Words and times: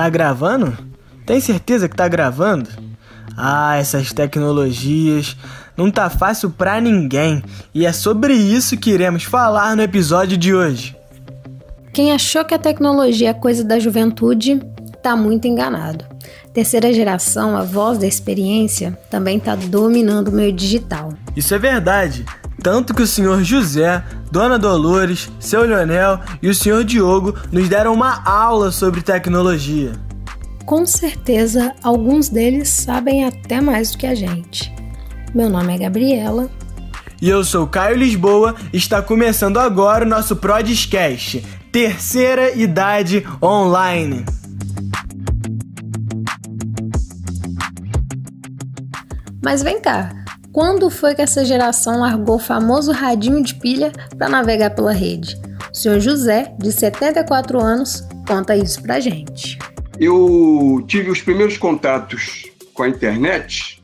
Tá 0.00 0.08
gravando? 0.08 0.78
Tem 1.26 1.42
certeza 1.42 1.86
que 1.86 1.94
tá 1.94 2.08
gravando? 2.08 2.70
Ah, 3.36 3.76
essas 3.76 4.14
tecnologias 4.14 5.36
não 5.76 5.90
tá 5.90 6.08
fácil 6.08 6.48
pra 6.48 6.80
ninguém 6.80 7.44
e 7.74 7.84
é 7.84 7.92
sobre 7.92 8.32
isso 8.32 8.78
que 8.78 8.92
iremos 8.92 9.24
falar 9.24 9.76
no 9.76 9.82
episódio 9.82 10.38
de 10.38 10.54
hoje. 10.54 10.96
Quem 11.92 12.12
achou 12.12 12.46
que 12.46 12.54
a 12.54 12.58
tecnologia 12.58 13.28
é 13.28 13.34
coisa 13.34 13.62
da 13.62 13.78
juventude 13.78 14.62
tá 15.02 15.14
muito 15.14 15.46
enganado. 15.46 16.06
Terceira 16.54 16.94
geração, 16.94 17.54
a 17.54 17.62
voz 17.62 17.98
da 17.98 18.06
experiência, 18.06 18.98
também 19.10 19.36
está 19.36 19.54
dominando 19.54 20.28
o 20.28 20.32
meio 20.32 20.50
digital. 20.54 21.12
Isso 21.36 21.54
é 21.54 21.58
verdade. 21.58 22.24
Tanto 22.62 22.92
que 22.92 23.02
o 23.02 23.06
senhor 23.06 23.42
José, 23.42 24.04
Dona 24.30 24.58
Dolores, 24.58 25.30
seu 25.40 25.62
Leonel 25.62 26.20
e 26.42 26.48
o 26.48 26.54
senhor 26.54 26.84
Diogo 26.84 27.34
nos 27.50 27.68
deram 27.68 27.94
uma 27.94 28.22
aula 28.22 28.70
sobre 28.70 29.00
tecnologia. 29.00 29.92
Com 30.66 30.84
certeza, 30.84 31.74
alguns 31.82 32.28
deles 32.28 32.68
sabem 32.68 33.24
até 33.24 33.60
mais 33.60 33.92
do 33.92 33.98
que 33.98 34.06
a 34.06 34.14
gente. 34.14 34.72
Meu 35.34 35.48
nome 35.48 35.74
é 35.74 35.78
Gabriela. 35.78 36.50
E 37.20 37.28
eu 37.28 37.42
sou 37.44 37.66
Caio 37.66 37.96
Lisboa. 37.96 38.54
Está 38.72 39.02
começando 39.02 39.58
agora 39.58 40.04
o 40.04 40.08
nosso 40.08 40.36
Prodcast, 40.36 41.44
Terceira 41.72 42.54
Idade 42.54 43.26
Online. 43.42 44.24
Mas 49.42 49.62
vem 49.62 49.80
cá, 49.80 50.10
quando 50.52 50.90
foi 50.90 51.14
que 51.14 51.22
essa 51.22 51.44
geração 51.44 52.00
largou 52.00 52.36
o 52.36 52.40
famoso 52.40 52.92
radinho 52.92 53.42
de 53.42 53.54
pilha 53.54 53.92
para 54.16 54.28
navegar 54.28 54.70
pela 54.70 54.92
rede? 54.92 55.40
O 55.72 55.76
senhor 55.76 56.00
José, 56.00 56.54
de 56.58 56.72
74 56.72 57.60
anos, 57.60 58.06
conta 58.26 58.56
isso 58.56 58.82
pra 58.82 58.98
gente. 58.98 59.58
Eu 59.98 60.82
tive 60.86 61.10
os 61.10 61.20
primeiros 61.20 61.56
contatos 61.56 62.44
com 62.74 62.82
a 62.82 62.88
internet, 62.88 63.82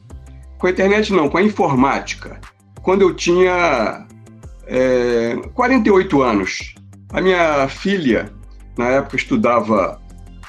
com 0.58 0.66
a 0.66 0.70
internet 0.70 1.12
não, 1.12 1.28
com 1.28 1.38
a 1.38 1.42
informática, 1.42 2.40
quando 2.82 3.02
eu 3.02 3.14
tinha 3.14 4.06
é, 4.66 5.36
48 5.54 6.22
anos. 6.22 6.74
A 7.12 7.20
minha 7.20 7.68
filha, 7.68 8.32
na 8.76 8.88
época, 8.88 9.16
estudava 9.16 10.00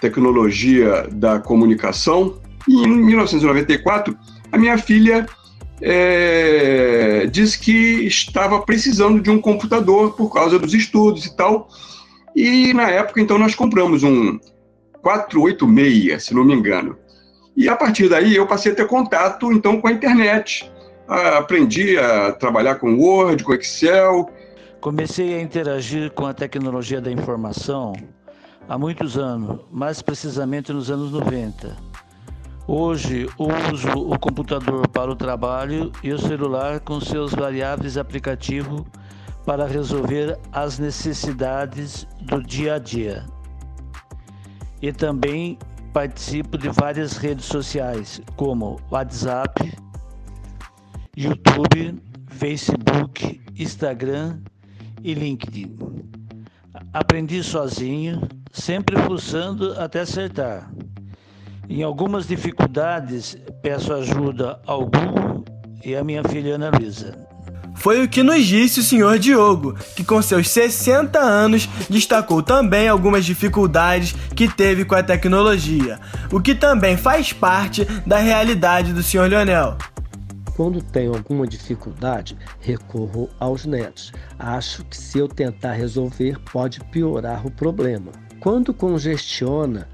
tecnologia 0.01 1.07
da 1.11 1.39
comunicação 1.39 2.39
e 2.67 2.83
em 2.83 2.87
1994 2.87 4.17
a 4.51 4.57
minha 4.57 4.77
filha 4.77 5.27
é, 5.81 7.27
disse 7.27 7.59
que 7.59 8.05
estava 8.05 8.61
precisando 8.61 9.21
de 9.21 9.29
um 9.29 9.39
computador 9.39 10.15
por 10.15 10.33
causa 10.33 10.57
dos 10.57 10.73
estudos 10.73 11.25
e 11.25 11.35
tal. 11.35 11.69
E 12.35 12.73
na 12.73 12.89
época, 12.89 13.21
então, 13.21 13.37
nós 13.37 13.55
compramos 13.55 14.03
um 14.03 14.39
486, 15.01 16.23
se 16.23 16.33
não 16.33 16.43
me 16.43 16.53
engano. 16.53 16.97
E 17.55 17.67
a 17.67 17.75
partir 17.75 18.07
daí 18.07 18.35
eu 18.35 18.45
passei 18.45 18.71
a 18.71 18.75
ter 18.75 18.87
contato, 18.87 19.51
então, 19.51 19.81
com 19.81 19.87
a 19.87 19.91
internet. 19.91 20.71
Aprendi 21.07 21.97
a 21.97 22.33
trabalhar 22.33 22.75
com 22.75 22.95
Word, 22.95 23.43
com 23.43 23.53
Excel. 23.53 24.29
Comecei 24.81 25.35
a 25.35 25.41
interagir 25.41 26.11
com 26.11 26.25
a 26.25 26.33
tecnologia 26.33 27.01
da 27.01 27.11
informação 27.11 27.93
há 28.67 28.77
muitos 28.77 29.17
anos, 29.17 29.61
mais 29.71 30.01
precisamente 30.01 30.71
nos 30.71 30.91
anos 30.91 31.11
90. 31.11 31.75
Hoje 32.69 33.29
uso 33.37 33.97
o 33.97 34.19
computador 34.19 34.85
para 34.89 35.09
o 35.09 35.15
trabalho 35.15 35.89
e 36.03 36.11
o 36.11 36.19
celular 36.19 36.81
com 36.81 36.99
seus 36.99 37.33
variáveis 37.33 37.97
aplicativos 37.97 38.83
para 39.45 39.65
resolver 39.65 40.37
as 40.51 40.77
necessidades 40.77 42.05
do 42.23 42.43
dia 42.43 42.73
a 42.73 42.77
dia. 42.77 43.25
E 44.81 44.91
também 44.91 45.57
participo 45.93 46.57
de 46.57 46.67
várias 46.67 47.15
redes 47.15 47.45
sociais, 47.45 48.21
como 48.35 48.77
WhatsApp, 48.91 49.73
YouTube, 51.15 52.03
Facebook, 52.27 53.41
Instagram 53.57 54.41
e 55.01 55.13
LinkedIn. 55.13 55.77
Aprendi 56.91 57.41
sozinho, 57.41 58.27
sempre 58.51 58.97
fuçando 59.03 59.71
até 59.79 60.01
acertar. 60.01 60.69
Em 61.69 61.83
algumas 61.83 62.25
dificuldades, 62.25 63.37
peço 63.61 63.93
ajuda 63.93 64.57
ao 64.65 64.85
Google 64.85 65.43
e 65.83 65.95
à 65.95 66.03
minha 66.03 66.23
filha 66.23 66.55
Ana 66.55 66.71
Luísa. 66.73 67.27
Foi 67.75 68.03
o 68.03 68.07
que 68.07 68.23
nos 68.23 68.45
disse 68.45 68.79
o 68.79 68.83
senhor 68.83 69.19
Diogo, 69.19 69.75
que 69.95 70.03
com 70.03 70.21
seus 70.21 70.49
60 70.49 71.19
anos 71.19 71.67
destacou 71.89 72.41
também 72.41 72.87
algumas 72.87 73.25
dificuldades 73.25 74.13
que 74.35 74.47
teve 74.47 74.85
com 74.85 74.95
a 74.95 75.03
tecnologia, 75.03 75.99
o 76.31 76.41
que 76.41 76.55
também 76.55 76.95
faz 76.95 77.33
parte 77.33 77.85
da 78.05 78.17
realidade 78.17 78.93
do 78.93 79.03
senhor 79.03 79.29
Leonel. 79.29 79.77
Quando 80.55 80.81
tenho 80.81 81.13
alguma 81.13 81.45
dificuldade, 81.45 82.35
recorro 82.59 83.29
aos 83.39 83.65
netos. 83.65 84.11
Acho 84.39 84.83
que 84.85 84.97
se 84.97 85.19
eu 85.19 85.27
tentar 85.27 85.73
resolver, 85.73 86.39
pode 86.51 86.79
piorar 86.85 87.45
o 87.45 87.51
problema. 87.51 88.11
Quando 88.39 88.73
congestiona, 88.73 89.87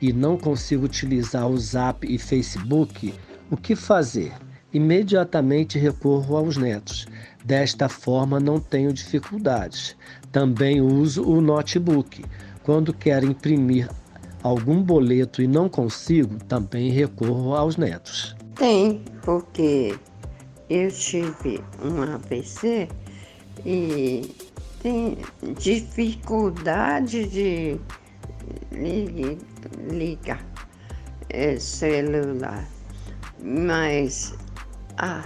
e 0.00 0.12
não 0.12 0.36
consigo 0.36 0.84
utilizar 0.84 1.48
o 1.48 1.58
Zap 1.58 2.06
e 2.06 2.18
Facebook, 2.18 3.14
o 3.50 3.56
que 3.56 3.76
fazer? 3.76 4.32
Imediatamente 4.72 5.78
recorro 5.78 6.36
aos 6.36 6.56
netos. 6.56 7.06
Desta 7.44 7.88
forma, 7.88 8.38
não 8.38 8.60
tenho 8.60 8.92
dificuldades. 8.92 9.96
Também 10.30 10.80
uso 10.80 11.24
o 11.24 11.40
notebook. 11.40 12.24
Quando 12.62 12.92
quero 12.94 13.26
imprimir 13.26 13.88
algum 14.42 14.82
boleto 14.82 15.42
e 15.42 15.46
não 15.46 15.68
consigo, 15.68 16.36
também 16.44 16.90
recorro 16.90 17.54
aos 17.54 17.76
netos. 17.76 18.36
Tem, 18.54 19.02
porque 19.22 19.98
eu 20.68 20.90
tive 20.90 21.60
um 21.82 22.02
AVC 22.02 22.88
e 23.66 24.34
tem 24.82 25.18
dificuldade 25.58 27.26
de 27.28 27.80
liga 29.88 30.38
é, 31.28 31.58
celular. 31.58 32.66
Mas 33.42 34.34
ah, 34.98 35.24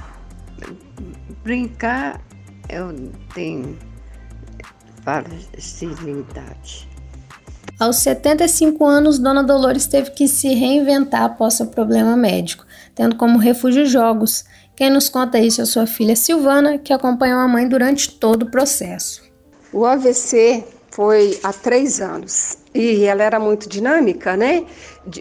brincar 1.42 2.20
eu 2.68 2.94
tenho 3.34 3.76
facilidade. 5.04 6.88
Aos 7.78 7.96
75 7.96 8.84
anos, 8.86 9.18
Dona 9.18 9.42
Dolores 9.42 9.86
teve 9.86 10.12
que 10.12 10.28
se 10.28 10.48
reinventar 10.54 11.24
após 11.24 11.54
seu 11.54 11.66
problema 11.66 12.16
médico, 12.16 12.64
tendo 12.94 13.16
como 13.16 13.38
refúgio 13.38 13.84
jogos. 13.84 14.44
Quem 14.76 14.90
nos 14.90 15.08
conta 15.08 15.40
isso 15.40 15.60
é 15.60 15.64
sua 15.64 15.86
filha 15.86 16.14
Silvana, 16.14 16.78
que 16.78 16.92
acompanhou 16.92 17.40
a 17.40 17.48
mãe 17.48 17.68
durante 17.68 18.12
todo 18.12 18.44
o 18.44 18.50
processo. 18.50 19.22
O 19.72 19.84
AVC 19.84 20.64
foi 20.90 21.38
há 21.42 21.52
três 21.52 22.00
anos. 22.00 22.58
E 22.74 23.04
ela 23.04 23.22
era 23.22 23.38
muito 23.38 23.68
dinâmica, 23.68 24.36
né? 24.36 24.66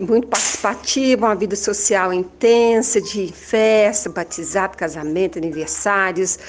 Muito 0.01 0.27
participativa, 0.27 1.27
uma 1.27 1.35
vida 1.35 1.55
social 1.55 2.11
intensa, 2.11 2.99
de 2.99 3.31
festa, 3.31 4.09
batizado, 4.09 4.75
casamento, 4.75 5.37
aniversários, 5.37 6.39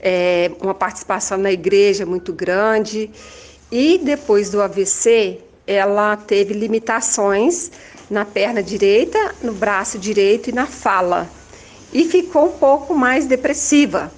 é, 0.00 0.50
uma 0.62 0.72
participação 0.72 1.36
na 1.36 1.52
igreja 1.52 2.06
muito 2.06 2.32
grande. 2.32 3.10
E 3.70 3.98
depois 3.98 4.48
do 4.48 4.62
AVC, 4.62 5.38
ela 5.66 6.16
teve 6.16 6.54
limitações 6.54 7.70
na 8.08 8.24
perna 8.24 8.62
direita, 8.62 9.34
no 9.42 9.52
braço 9.52 9.98
direito 9.98 10.48
e 10.48 10.52
na 10.52 10.66
fala. 10.66 11.28
E 11.92 12.06
ficou 12.06 12.46
um 12.46 12.52
pouco 12.52 12.94
mais 12.94 13.26
depressiva. 13.26 14.10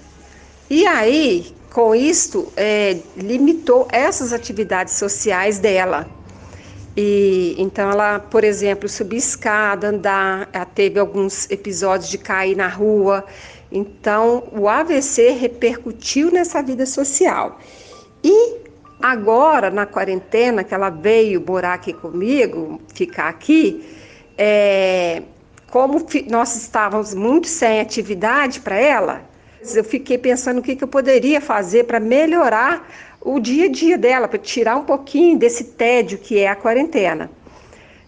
E 0.70 0.86
aí, 0.86 1.52
com 1.72 1.92
isto, 1.92 2.52
é, 2.56 2.98
limitou 3.16 3.88
essas 3.90 4.32
atividades 4.32 4.94
sociais 4.94 5.58
dela. 5.58 6.15
E 6.96 7.54
então 7.58 7.90
ela, 7.90 8.18
por 8.18 8.42
exemplo, 8.42 8.88
subir 8.88 9.18
escada, 9.18 9.88
andar, 9.88 10.46
teve 10.74 10.98
alguns 10.98 11.50
episódios 11.50 12.08
de 12.08 12.16
cair 12.16 12.56
na 12.56 12.68
rua. 12.68 13.24
Então, 13.70 14.44
o 14.52 14.68
AVC 14.68 15.30
repercutiu 15.32 16.30
nessa 16.30 16.62
vida 16.62 16.86
social. 16.86 17.60
E 18.24 18.60
agora, 19.02 19.70
na 19.70 19.84
quarentena, 19.84 20.64
que 20.64 20.72
ela 20.72 20.88
veio 20.88 21.44
morar 21.46 21.74
aqui 21.74 21.92
comigo, 21.92 22.80
ficar 22.94 23.28
aqui, 23.28 23.84
é, 24.38 25.22
como 25.70 26.06
nós 26.30 26.56
estávamos 26.56 27.12
muito 27.12 27.46
sem 27.46 27.80
atividade 27.80 28.60
para 28.60 28.76
ela, 28.76 29.22
eu 29.74 29.84
fiquei 29.84 30.16
pensando 30.16 30.58
o 30.58 30.62
que, 30.62 30.76
que 30.76 30.84
eu 30.84 30.88
poderia 30.88 31.40
fazer 31.40 31.84
para 31.84 31.98
melhorar 31.98 32.88
o 33.26 33.40
dia 33.40 33.66
a 33.66 33.68
dia 33.68 33.98
dela, 33.98 34.28
para 34.28 34.38
tirar 34.38 34.76
um 34.76 34.84
pouquinho 34.84 35.36
desse 35.36 35.64
tédio 35.64 36.16
que 36.16 36.38
é 36.38 36.48
a 36.48 36.54
quarentena. 36.54 37.28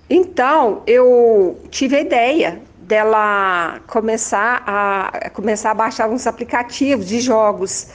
Então, 0.09 0.83
eu 0.87 1.59
tive 1.71 1.97
a 1.97 2.01
ideia 2.01 2.63
dela 2.79 3.81
começar 3.87 4.63
a 4.65 5.29
começar 5.31 5.73
a 5.73 5.75
baixar 5.75 6.09
uns 6.09 6.27
aplicativos 6.27 7.07
de 7.07 7.21
jogos, 7.21 7.89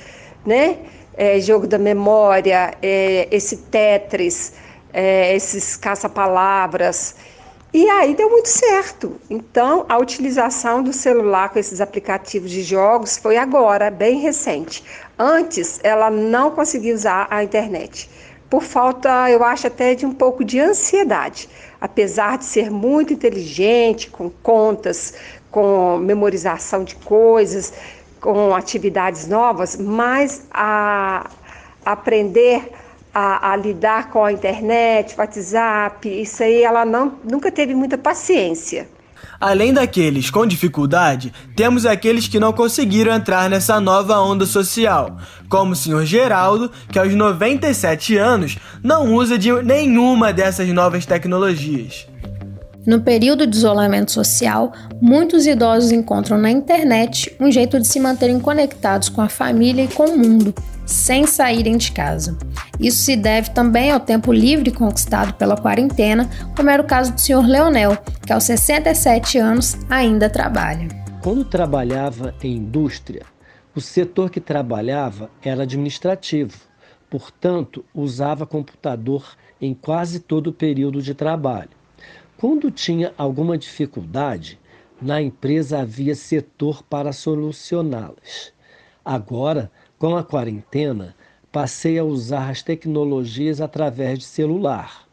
né? 0.45 0.79
É, 1.15 1.39
jogo 1.39 1.65
da 1.65 1.77
memória, 1.77 2.73
é, 2.81 3.27
esse 3.31 3.57
Tetris, 3.57 4.53
é, 4.91 5.33
esses 5.33 5.77
caça-palavras. 5.77 7.15
E 7.73 7.89
aí 7.89 8.13
deu 8.13 8.29
muito 8.29 8.49
certo. 8.49 9.19
Então, 9.27 9.83
a 9.89 9.97
utilização 9.97 10.83
do 10.83 10.93
celular 10.93 11.49
com 11.49 11.57
esses 11.57 11.81
aplicativos 11.81 12.51
de 12.51 12.61
jogos 12.61 13.17
foi 13.17 13.35
agora, 13.35 13.89
bem 13.89 14.19
recente. 14.19 14.83
Antes, 15.17 15.79
ela 15.81 16.11
não 16.11 16.51
conseguia 16.51 16.93
usar 16.93 17.27
a 17.31 17.43
internet. 17.43 18.07
Por 18.47 18.61
falta, 18.61 19.31
eu 19.31 19.43
acho, 19.43 19.65
até 19.65 19.95
de 19.95 20.05
um 20.05 20.13
pouco 20.13 20.43
de 20.43 20.59
ansiedade. 20.59 21.49
Apesar 21.81 22.37
de 22.37 22.45
ser 22.45 22.69
muito 22.69 23.11
inteligente, 23.11 24.07
com 24.07 24.29
contas, 24.29 25.15
com 25.49 25.97
memorização 25.97 26.83
de 26.83 26.95
coisas, 26.97 27.73
com 28.21 28.53
atividades 28.53 29.27
novas, 29.27 29.75
mas 29.75 30.43
a 30.51 31.27
aprender 31.83 32.71
a, 33.13 33.51
a, 33.51 33.55
lidar 33.55 34.09
com 34.09 34.23
a 34.23 34.31
internet, 34.31 35.15
WhatsApp, 35.17 36.09
isso 36.09 36.41
aí 36.43 36.63
ela 36.63 36.83
não, 36.83 37.13
nunca 37.23 37.51
teve 37.51 37.75
muita 37.75 37.97
paciência. 37.97 38.87
Além 39.39 39.73
daqueles 39.73 40.29
com 40.29 40.45
dificuldade, 40.45 41.33
temos 41.55 41.85
aqueles 41.85 42.27
que 42.27 42.39
não 42.39 42.53
conseguiram 42.53 43.13
entrar 43.13 43.49
nessa 43.49 43.79
nova 43.79 44.19
onda 44.19 44.45
social, 44.45 45.17
como 45.49 45.73
o 45.73 45.75
Sr. 45.75 46.05
Geraldo, 46.05 46.71
que 46.89 46.97
aos 46.97 47.13
97 47.13 48.17
anos 48.17 48.57
não 48.81 49.13
usa 49.13 49.37
de 49.37 49.51
nenhuma 49.61 50.31
dessas 50.31 50.69
novas 50.69 51.05
tecnologias. 51.05 52.07
No 52.85 53.01
período 53.01 53.47
de 53.47 53.55
isolamento 53.55 54.11
social, 54.11 54.73
muitos 55.01 55.45
idosos 55.45 55.91
encontram 55.91 56.37
na 56.37 56.51
internet 56.51 57.33
um 57.39 57.49
jeito 57.49 57.79
de 57.79 57.87
se 57.87 57.99
manterem 57.99 58.39
conectados 58.39 59.07
com 59.07 59.21
a 59.21 59.29
família 59.29 59.83
e 59.83 59.87
com 59.87 60.05
o 60.05 60.17
mundo, 60.17 60.53
sem 60.85 61.25
saírem 61.25 61.77
de 61.77 61.91
casa. 61.91 62.37
Isso 62.79 63.03
se 63.03 63.15
deve 63.15 63.51
também 63.51 63.91
ao 63.91 63.99
tempo 63.99 64.31
livre 64.31 64.71
conquistado 64.71 65.33
pela 65.33 65.57
quarentena, 65.57 66.29
como 66.55 66.69
era 66.69 66.81
o 66.81 66.87
caso 66.87 67.13
do 67.13 67.21
Sr. 67.21 67.47
Leonel, 67.47 67.97
que 68.25 68.33
aos 68.33 68.43
67 68.43 69.37
anos 69.37 69.77
ainda 69.89 70.29
trabalha. 70.29 70.87
Quando 71.21 71.45
trabalhava 71.45 72.35
em 72.43 72.57
indústria, 72.57 73.25
o 73.75 73.81
setor 73.81 74.29
que 74.29 74.39
trabalhava 74.39 75.31
era 75.41 75.63
administrativo, 75.63 76.57
portanto, 77.09 77.83
usava 77.93 78.45
computador 78.45 79.35
em 79.61 79.73
quase 79.73 80.19
todo 80.19 80.47
o 80.47 80.53
período 80.53 81.01
de 81.01 81.13
trabalho. 81.13 81.69
Quando 82.37 82.69
tinha 82.69 83.13
alguma 83.17 83.57
dificuldade, 83.57 84.59
na 85.01 85.21
empresa 85.21 85.79
havia 85.79 86.13
setor 86.13 86.83
para 86.83 87.13
solucioná-las. 87.13 88.53
Agora, 89.03 89.71
com 89.97 90.15
a 90.15 90.23
quarentena, 90.23 91.15
passei 91.51 91.97
a 91.97 92.03
usar 92.03 92.49
as 92.49 92.61
tecnologias 92.61 93.61
através 93.61 94.19
de 94.19 94.25
celular. 94.25 95.07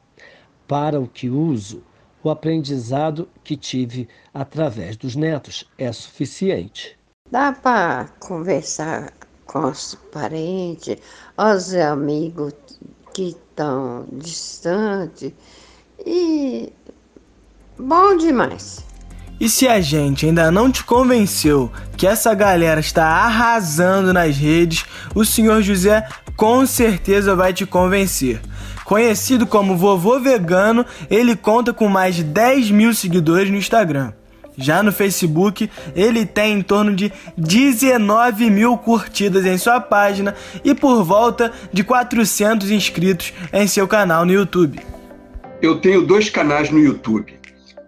Para 0.66 1.00
o 1.00 1.06
que 1.06 1.28
uso, 1.28 1.82
o 2.22 2.30
aprendizado 2.30 3.28
que 3.42 3.56
tive 3.56 4.08
através 4.32 4.96
dos 4.96 5.16
netos 5.16 5.68
é 5.78 5.92
suficiente. 5.92 6.98
Dá 7.30 7.52
para 7.52 8.06
conversar 8.20 9.12
com 9.46 9.64
os 9.64 9.94
parentes, 10.12 10.96
os 11.36 11.74
amigos 11.74 12.54
que 13.12 13.30
estão 13.30 14.06
distantes 14.12 15.32
e 16.06 16.72
Bom 17.82 18.14
demais. 18.14 18.84
E 19.40 19.48
se 19.48 19.66
a 19.66 19.80
gente 19.80 20.26
ainda 20.26 20.50
não 20.50 20.70
te 20.70 20.84
convenceu 20.84 21.72
que 21.96 22.06
essa 22.06 22.34
galera 22.34 22.78
está 22.78 23.06
arrasando 23.06 24.12
nas 24.12 24.36
redes, 24.36 24.84
o 25.14 25.24
senhor 25.24 25.62
José 25.62 26.06
com 26.36 26.66
certeza 26.66 27.34
vai 27.34 27.54
te 27.54 27.64
convencer. 27.64 28.38
Conhecido 28.84 29.46
como 29.46 29.78
Vovô 29.78 30.20
Vegano, 30.20 30.84
ele 31.08 31.34
conta 31.34 31.72
com 31.72 31.88
mais 31.88 32.16
de 32.16 32.22
10 32.22 32.70
mil 32.70 32.92
seguidores 32.92 33.50
no 33.50 33.56
Instagram. 33.56 34.12
Já 34.58 34.82
no 34.82 34.92
Facebook, 34.92 35.70
ele 35.96 36.26
tem 36.26 36.58
em 36.58 36.62
torno 36.62 36.94
de 36.94 37.10
19 37.38 38.50
mil 38.50 38.76
curtidas 38.76 39.46
em 39.46 39.56
sua 39.56 39.80
página 39.80 40.34
e 40.62 40.74
por 40.74 41.02
volta 41.02 41.50
de 41.72 41.82
400 41.82 42.70
inscritos 42.70 43.32
em 43.54 43.66
seu 43.66 43.88
canal 43.88 44.26
no 44.26 44.32
YouTube. 44.32 44.80
Eu 45.62 45.78
tenho 45.78 46.02
dois 46.02 46.28
canais 46.28 46.68
no 46.70 46.78
YouTube. 46.78 47.39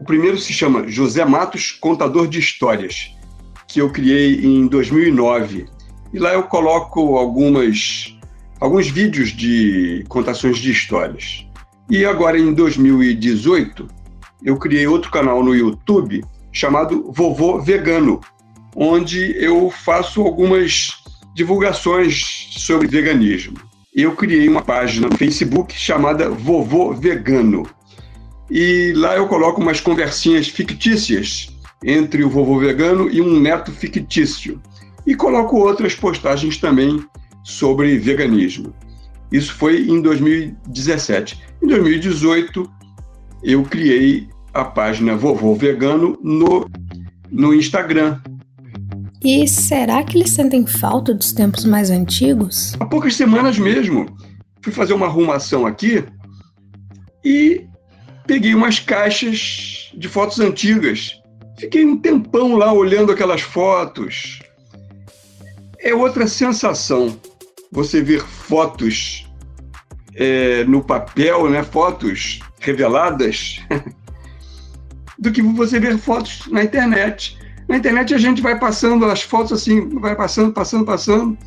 O 0.03 0.05
primeiro 0.05 0.37
se 0.37 0.53
chama 0.53 0.89
José 0.89 1.25
Matos 1.25 1.71
Contador 1.71 2.27
de 2.27 2.41
Histórias, 2.41 3.15
que 3.69 3.81
eu 3.81 3.89
criei 3.89 4.45
em 4.45 4.67
2009. 4.67 5.67
E 6.13 6.19
lá 6.19 6.35
eu 6.35 6.43
coloco 6.43 7.17
algumas, 7.17 8.13
alguns 8.59 8.89
vídeos 8.89 9.31
de 9.31 10.05
contações 10.09 10.59
de 10.59 10.73
histórias. 10.73 11.47
E 11.89 12.05
agora, 12.05 12.37
em 12.37 12.53
2018, 12.53 13.87
eu 14.43 14.57
criei 14.57 14.89
outro 14.89 15.09
canal 15.09 15.41
no 15.41 15.55
YouTube 15.55 16.25
chamado 16.51 17.13
Vovô 17.13 17.61
Vegano, 17.61 18.21
onde 18.75 19.37
eu 19.39 19.71
faço 19.71 20.21
algumas 20.21 21.01
divulgações 21.33 22.49
sobre 22.51 22.89
veganismo. 22.89 23.57
Eu 23.95 24.17
criei 24.17 24.49
uma 24.49 24.63
página 24.63 25.09
no 25.09 25.17
Facebook 25.17 25.73
chamada 25.79 26.29
Vovô 26.29 26.93
Vegano 26.93 27.65
e 28.55 28.93
lá 28.93 29.17
eu 29.17 29.27
coloco 29.27 29.63
umas 29.63 29.81
conversinhas 29.81 30.47
fictícias 30.47 31.49
entre 31.83 32.23
o 32.23 32.29
vovô 32.29 32.59
vegano 32.59 33.11
e 33.11 33.19
um 33.19 33.41
neto 33.41 33.73
fictício. 33.73 34.61
E 35.07 35.15
coloco 35.15 35.57
outras 35.57 35.95
postagens 35.95 36.59
também 36.59 37.03
sobre 37.43 37.97
veganismo. 37.99 38.75
Isso 39.33 39.55
foi 39.55 39.89
em 39.89 40.03
2017. 40.03 41.41
Em 41.63 41.67
2018, 41.67 42.71
eu 43.43 43.63
criei 43.63 44.29
a 44.53 44.65
página 44.65 45.17
Vovô 45.17 45.55
Vegano 45.55 46.19
no, 46.23 46.69
no 47.31 47.55
Instagram. 47.55 48.21
E 49.25 49.49
será 49.49 50.05
que 50.05 50.19
eles 50.19 50.31
sentem 50.31 50.67
falta 50.67 51.15
dos 51.15 51.33
tempos 51.33 51.65
mais 51.65 51.91
antigos? 51.91 52.77
Há 52.79 52.85
poucas 52.85 53.17
semanas 53.17 53.59
mesmo, 53.59 54.07
fui 54.61 54.73
fazer 54.73 54.93
uma 54.93 55.07
arrumação 55.07 55.65
aqui 55.65 56.05
e 57.25 57.67
peguei 58.27 58.55
umas 58.55 58.79
caixas 58.79 59.91
de 59.95 60.09
fotos 60.09 60.41
antigas. 60.41 61.21
Fiquei 61.59 61.85
um 61.85 61.97
tempão 61.97 62.57
lá 62.57 62.73
olhando 62.73 63.13
aquelas 63.13 63.41
fotos. 63.41 64.41
É 65.79 65.95
outra 65.95 66.27
sensação 66.27 67.19
você 67.71 68.03
ver 68.03 68.23
fotos 68.23 69.27
é, 70.15 70.65
no 70.65 70.83
papel, 70.83 71.49
né? 71.49 71.63
fotos 71.63 72.41
reveladas, 72.61 73.61
do 75.19 75.33
que 75.33 75.43
você 75.43 75.81
ver 75.81 75.99
fotos 75.99 76.47
na 76.51 76.63
internet. 76.63 77.39
Na 77.69 77.77
internet 77.77 78.15
a 78.15 78.19
gente 78.19 78.43
vai 78.43 78.59
passando 78.59 79.07
as 79.07 79.23
fotos 79.23 79.53
assim, 79.53 79.89
vai 79.99 80.15
passando, 80.15 80.53
passando, 80.53 80.85
passando. 80.85 81.39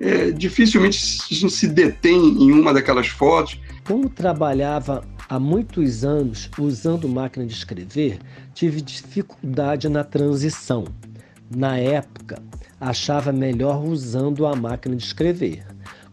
É, 0.00 0.32
dificilmente 0.32 0.98
se 0.98 1.68
detém 1.68 2.42
em 2.42 2.50
uma 2.50 2.74
daquelas 2.74 3.06
fotos. 3.06 3.60
Como 3.84 4.08
trabalhava 4.08 5.04
Há 5.26 5.40
muitos 5.40 6.04
anos, 6.04 6.50
usando 6.58 7.08
máquina 7.08 7.46
de 7.46 7.54
escrever, 7.54 8.18
tive 8.52 8.82
dificuldade 8.82 9.88
na 9.88 10.04
transição. 10.04 10.84
Na 11.50 11.78
época, 11.78 12.42
achava 12.78 13.32
melhor 13.32 13.82
usando 13.82 14.46
a 14.46 14.54
máquina 14.54 14.94
de 14.94 15.02
escrever. 15.02 15.64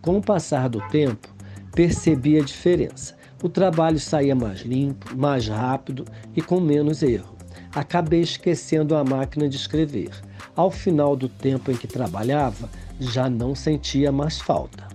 Com 0.01 0.17
o 0.17 0.21
passar 0.21 0.69
do 0.69 0.79
tempo, 0.87 1.27
percebi 1.73 2.39
a 2.39 2.43
diferença. 2.43 3.13
O 3.43 3.49
trabalho 3.49 3.99
saía 3.99 4.33
mais 4.33 4.61
limpo, 4.61 5.13
mais 5.17 5.45
rápido 5.45 6.05
e 6.33 6.41
com 6.41 6.61
menos 6.61 7.03
erro. 7.03 7.35
Acabei 7.75 8.21
esquecendo 8.21 8.95
a 8.95 9.03
máquina 9.03 9.49
de 9.49 9.57
escrever. 9.57 10.11
Ao 10.55 10.71
final 10.71 11.17
do 11.17 11.27
tempo 11.27 11.69
em 11.69 11.75
que 11.75 11.87
trabalhava, 11.87 12.69
já 12.97 13.29
não 13.29 13.55
sentia 13.55 14.09
mais 14.09 14.39
falta. 14.39 14.87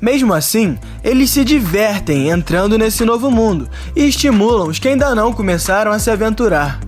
Mesmo 0.00 0.32
assim, 0.32 0.78
eles 1.04 1.30
se 1.30 1.44
divertem 1.44 2.30
entrando 2.30 2.78
nesse 2.78 3.04
novo 3.04 3.30
mundo 3.30 3.68
e 3.94 4.04
estimulam 4.04 4.68
os 4.68 4.78
que 4.78 4.88
ainda 4.88 5.14
não 5.14 5.32
começaram 5.32 5.92
a 5.92 5.98
se 5.98 6.10
aventurar. 6.10 6.80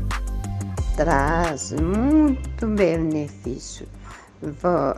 Traz 0.97 1.73
muito 1.73 2.66
benefício. 2.66 3.87
Vou, 4.40 4.97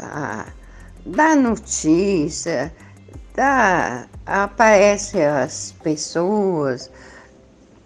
ah, 0.00 0.46
dá 1.06 1.34
notícia, 1.34 2.72
dá, 3.34 4.06
aparece 4.26 5.20
as 5.22 5.74
pessoas, 5.82 6.90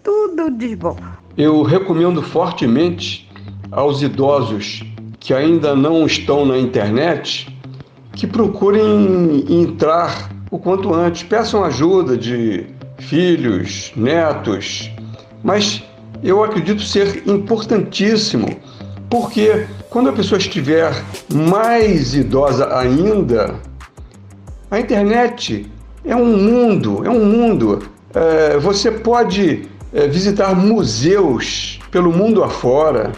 tudo 0.03 0.51
de 0.51 0.75
bom. 0.75 0.97
Eu 1.37 1.63
recomendo 1.63 2.21
fortemente 2.21 3.31
aos 3.71 4.01
idosos 4.01 4.83
que 5.19 5.33
ainda 5.33 5.75
não 5.75 6.05
estão 6.05 6.45
na 6.45 6.57
internet 6.57 7.52
que 8.13 8.27
procurem 8.27 9.45
entrar 9.49 10.29
o 10.49 10.59
quanto 10.59 10.93
antes, 10.93 11.23
peçam 11.23 11.63
ajuda 11.63 12.15
de 12.15 12.65
filhos, 12.99 13.91
netos, 13.95 14.91
mas 15.43 15.83
eu 16.23 16.43
acredito 16.43 16.81
ser 16.81 17.27
importantíssimo, 17.27 18.47
porque 19.09 19.65
quando 19.89 20.09
a 20.09 20.13
pessoa 20.13 20.37
estiver 20.37 20.93
mais 21.33 22.15
idosa 22.15 22.75
ainda, 22.77 23.55
a 24.71 24.79
internet 24.79 25.69
é 26.05 26.15
um 26.15 26.37
mundo, 26.37 27.05
é 27.05 27.09
um 27.09 27.25
mundo. 27.25 27.83
É, 28.13 28.57
você 28.57 28.91
pode 28.91 29.67
é, 29.93 30.07
visitar 30.07 30.55
museus 30.55 31.79
pelo 31.91 32.11
mundo 32.11 32.43
afora. 32.43 33.11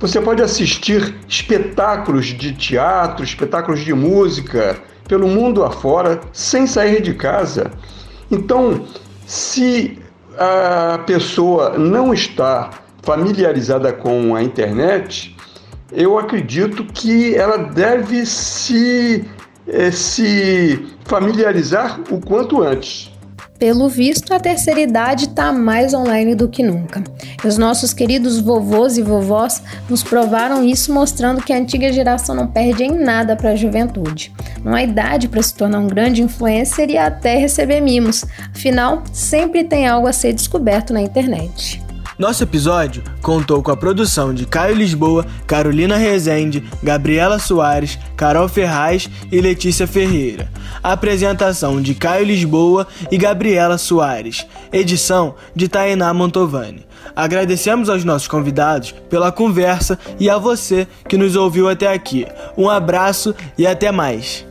Você 0.00 0.20
pode 0.20 0.40
assistir 0.40 1.16
espetáculos 1.28 2.26
de 2.26 2.52
teatro, 2.52 3.24
espetáculos 3.24 3.80
de 3.80 3.92
música 3.92 4.78
pelo 5.08 5.26
mundo 5.26 5.64
afora 5.64 6.20
sem 6.32 6.68
sair 6.68 7.02
de 7.02 7.14
casa. 7.14 7.72
Então, 8.30 8.86
se 9.26 9.98
a 10.38 11.00
pessoa 11.04 11.76
não 11.76 12.14
está 12.14 12.70
familiarizada 13.02 13.92
com 13.92 14.36
a 14.36 14.42
internet, 14.42 15.34
eu 15.90 16.16
acredito 16.16 16.84
que 16.84 17.34
ela 17.34 17.58
deve 17.58 18.24
se, 18.24 19.24
eh, 19.66 19.90
se 19.90 20.86
familiarizar 21.06 21.98
o 22.08 22.20
quanto 22.20 22.62
antes. 22.62 23.10
Pelo 23.58 23.88
visto, 23.88 24.32
a 24.32 24.38
terceira 24.38 24.80
idade 24.80 25.24
está 25.24 25.52
mais 25.52 25.92
online 25.92 26.36
do 26.36 26.48
que 26.48 26.62
nunca. 26.62 27.02
E 27.42 27.48
os 27.48 27.58
nossos 27.58 27.92
queridos 27.92 28.38
vovôs 28.38 28.96
e 28.96 29.02
vovós 29.02 29.60
nos 29.90 30.00
provaram 30.00 30.64
isso, 30.64 30.92
mostrando 30.92 31.42
que 31.42 31.52
a 31.52 31.56
antiga 31.56 31.92
geração 31.92 32.36
não 32.36 32.46
perde 32.46 32.84
em 32.84 32.92
nada 32.92 33.34
para 33.34 33.50
a 33.50 33.56
juventude. 33.56 34.32
Não 34.64 34.74
há 34.74 34.84
idade 34.84 35.26
para 35.26 35.42
se 35.42 35.54
tornar 35.54 35.80
um 35.80 35.88
grande 35.88 36.22
influencer 36.22 36.88
e 36.88 36.96
até 36.96 37.36
receber 37.36 37.80
mimos. 37.80 38.24
Afinal, 38.54 39.02
sempre 39.12 39.64
tem 39.64 39.88
algo 39.88 40.06
a 40.06 40.12
ser 40.12 40.32
descoberto 40.32 40.92
na 40.92 41.00
internet. 41.00 41.82
Nosso 42.18 42.42
episódio 42.42 43.00
contou 43.22 43.62
com 43.62 43.70
a 43.70 43.76
produção 43.76 44.34
de 44.34 44.44
Caio 44.44 44.74
Lisboa, 44.74 45.24
Carolina 45.46 45.96
Rezende, 45.96 46.64
Gabriela 46.82 47.38
Soares, 47.38 47.96
Carol 48.16 48.48
Ferraz 48.48 49.08
e 49.30 49.40
Letícia 49.40 49.86
Ferreira. 49.86 50.50
A 50.82 50.92
apresentação 50.92 51.80
de 51.80 51.94
Caio 51.94 52.26
Lisboa 52.26 52.88
e 53.08 53.16
Gabriela 53.16 53.78
Soares. 53.78 54.44
Edição 54.72 55.36
de 55.54 55.68
Tainá 55.68 56.12
Montovani. 56.12 56.84
Agradecemos 57.14 57.88
aos 57.88 58.02
nossos 58.02 58.26
convidados 58.26 58.90
pela 59.08 59.30
conversa 59.30 59.96
e 60.18 60.28
a 60.28 60.38
você 60.38 60.88
que 61.08 61.16
nos 61.16 61.36
ouviu 61.36 61.68
até 61.68 61.92
aqui. 61.92 62.26
Um 62.56 62.68
abraço 62.68 63.32
e 63.56 63.64
até 63.64 63.92
mais. 63.92 64.47